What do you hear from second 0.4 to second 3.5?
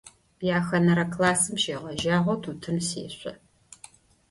Yaxenere klassım şeğejağeu tutın sêşso.